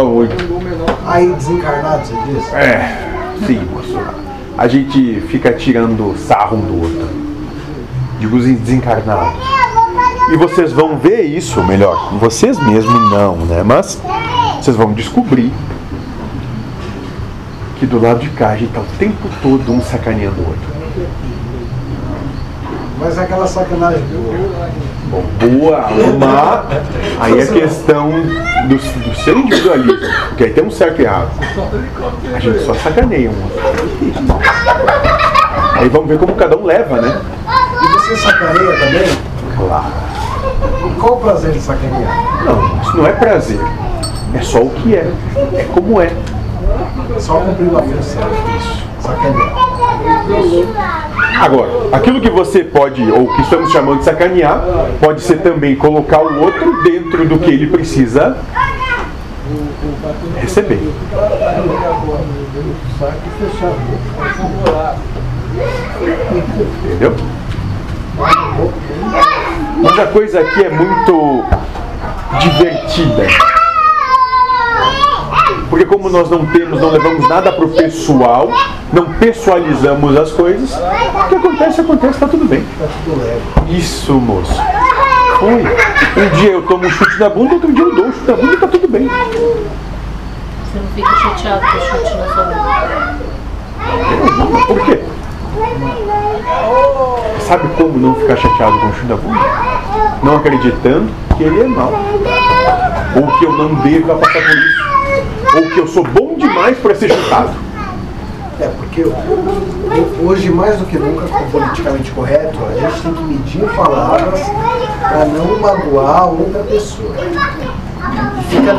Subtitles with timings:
[0.00, 0.34] fala muito.
[1.06, 2.54] Aí desencarnado, você diz?
[2.54, 3.98] É, sim, moço.
[4.56, 7.08] A gente fica tirando sarro um do outro.
[8.18, 9.40] Digo os desencarnados.
[10.32, 13.62] E vocês vão ver isso, melhor, vocês mesmos não, né?
[13.64, 14.00] Mas
[14.60, 15.52] vocês vão descobrir
[17.78, 20.70] que do lado de cá a gente tá o tempo todo um sacaneando o outro.
[23.00, 24.68] Mas é aquela sacanagem boa.
[25.10, 26.66] Bom, boa, uma,
[27.18, 28.10] aí é questão
[28.68, 31.30] do, do seu individualismo, porque aí tem um certo e errado.
[32.32, 33.58] A gente só sacaneia um outro.
[35.74, 37.20] Aí vamos ver como cada um leva, né?
[37.82, 39.08] E você sacaneia também?
[39.56, 39.92] Claro.
[40.86, 42.44] E qual o prazer de sacanear?
[42.44, 43.60] Não, isso não é prazer.
[44.34, 45.10] É só o que é.
[45.54, 46.12] É como é.
[47.18, 48.22] Só cumprir uma função.
[48.56, 48.84] Isso.
[49.00, 49.70] Sacanear.
[51.38, 54.62] Agora, aquilo que você pode, ou que estamos chamando de sacanear,
[55.00, 58.36] pode ser também colocar o outro dentro do que ele precisa
[60.36, 60.80] receber.
[66.84, 67.16] Entendeu?
[69.82, 71.44] Mas a coisa aqui é muito
[72.38, 73.26] divertida.
[75.68, 78.50] Porque como nós não temos, não levamos nada para o pessoal,
[78.92, 82.64] não pessoalizamos as coisas, o que acontece, acontece, está tudo bem.
[83.68, 84.60] Isso, moço.
[85.38, 85.64] Foi.
[86.16, 88.36] Um dia eu tomo um chute na bunda, outro dia eu dou um chute na
[88.36, 89.08] bunda e está tudo bem.
[89.08, 92.70] Você não fica chateado com o chute na sua bunda.
[94.66, 95.00] Por quê?
[97.46, 99.40] Sabe como não ficar chateado com o chute na bunda?
[100.22, 101.92] Não acreditando que ele é mau.
[103.16, 105.56] Ou que eu não devo passar por isso.
[105.56, 107.69] Ou que eu sou bom demais para ser chutado.
[109.04, 114.40] Porque hoje, mais do que nunca, com politicamente correto, a gente tem que medir palavras
[115.00, 117.14] para não magoar outra pessoa.
[118.38, 118.76] E, fica,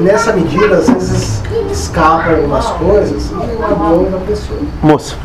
[0.00, 4.58] nessa medida, às vezes, escapam algumas coisas e magoa outra pessoa.
[4.82, 5.16] Moça,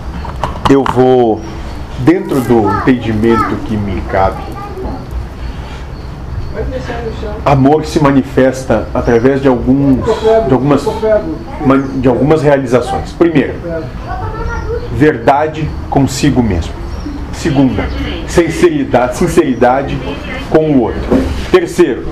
[0.70, 1.42] eu vou,
[2.00, 4.43] dentro do entendimento que me cabe,
[7.45, 10.06] amor se manifesta através de alguns
[10.48, 10.84] de algumas
[11.95, 13.12] de algumas realizações.
[13.12, 13.56] Primeiro,
[14.94, 16.73] verdade consigo mesmo.
[17.34, 17.86] Segunda,
[18.28, 19.98] sinceridade, sinceridade
[20.50, 21.02] com o outro.
[21.52, 22.06] Terceiro,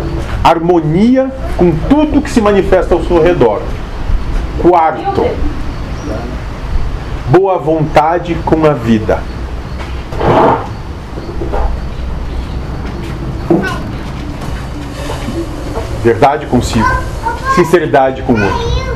[0.43, 3.61] harmonia com tudo que se manifesta ao seu redor.
[4.61, 5.25] Quarto,
[7.29, 9.19] boa vontade com a vida.
[16.05, 16.85] Verdade consigo,
[17.55, 18.93] sinceridade com o outro,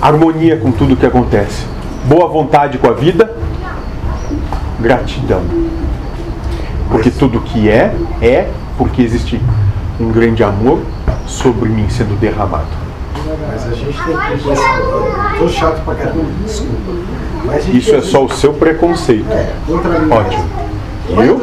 [0.00, 1.66] harmonia com tudo que acontece,
[2.04, 3.34] boa vontade com a vida,
[4.78, 5.42] gratidão.
[6.88, 9.42] Porque tudo que é, é porque existe
[9.98, 10.78] um grande amor
[11.26, 12.68] sobre mim sendo derramado.
[13.48, 15.34] Mas a gente tem que pensar.
[15.40, 16.92] Tô chato pra caramba, desculpa.
[17.74, 19.28] Isso é só o seu preconceito.
[19.32, 20.12] É, contra mim.
[20.12, 20.44] Ótimo.
[21.08, 21.40] Viu?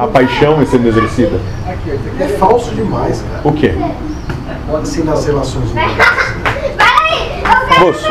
[0.00, 1.38] A paixão é sendo exercida.
[2.18, 3.48] é falso demais, cara.
[3.48, 3.72] O quê?
[4.76, 5.96] Assim nas relações humanas.
[7.80, 8.08] Moço,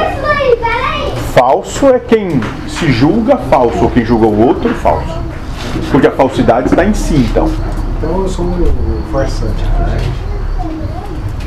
[1.34, 5.20] falso é quem se julga falso, ou quem julga o outro falso.
[5.92, 7.50] Porque a falsidade está em si, então.
[7.98, 10.28] Então eu sou um farsante aqui, gente.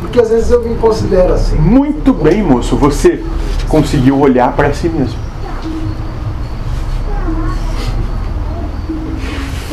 [0.00, 1.56] Porque às vezes eu me considero assim.
[1.56, 3.22] Muito bem, moço, você
[3.68, 5.18] conseguiu olhar para si mesmo.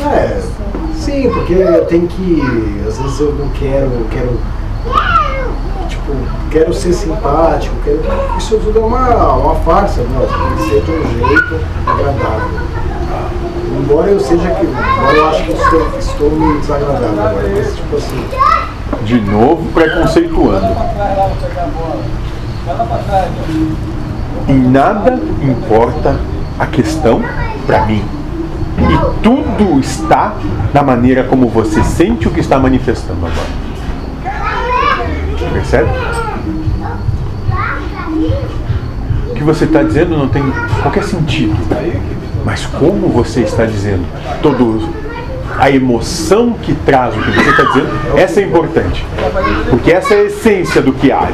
[0.00, 0.40] É,
[0.96, 2.42] sim, porque eu tenho que.
[2.86, 4.40] Às vezes eu não quero, eu quero.
[6.50, 8.00] Quero ser simpático, quero.
[8.38, 10.20] Isso tudo é uma, uma farsa, não.
[10.20, 12.60] Tem que ser de um jeito agradável.
[13.78, 14.66] Embora eu seja que.
[14.66, 18.24] Embora eu acho que estou, estou me desagradável agora, mas tipo assim.
[19.04, 20.76] De novo, preconceituando.
[24.48, 26.16] E nada importa
[26.58, 27.22] a questão
[27.66, 28.02] para mim.
[28.78, 30.34] E tudo está
[30.72, 33.68] na maneira como você sente o que está manifestando agora.
[35.52, 35.90] Percebe?
[39.26, 40.42] O que você está dizendo não tem
[40.82, 41.56] qualquer sentido.
[42.44, 44.04] Mas como você está dizendo,
[44.42, 44.88] todo
[45.58, 49.06] a emoção que traz o que você está dizendo, essa é importante.
[49.70, 51.28] Porque essa é a essência do que há.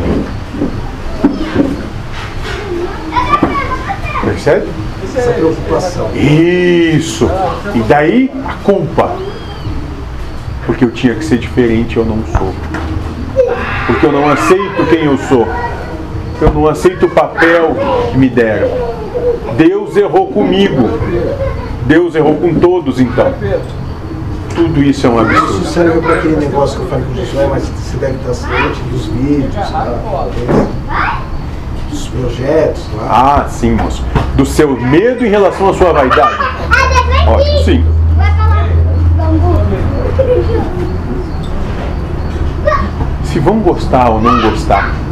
[4.24, 4.68] Percebe?
[5.16, 6.10] Essa preocupação.
[6.14, 7.28] Isso!
[7.74, 9.16] E daí a culpa.
[10.66, 12.54] Porque eu tinha que ser diferente eu não sou.
[13.86, 15.46] Porque eu não aceito quem eu sou.
[16.40, 17.76] Eu não aceito o papel
[18.10, 18.68] que me deram.
[19.56, 20.88] Deus errou comigo.
[21.86, 23.32] Deus errou com todos, então.
[24.54, 25.66] Tudo isso é um Isso absurdo.
[25.66, 28.80] serve para aquele negócio que eu falei com o Josué, mas você deve estar ciente
[28.82, 29.98] dos vídeos, tá?
[32.14, 33.08] projetos lá.
[33.44, 34.04] Ah, sim, moço.
[34.36, 36.38] Do seu medo em relação à sua vaidade.
[37.26, 37.84] Ótimo, sim.
[43.24, 45.03] Se vão gostar ou não gostar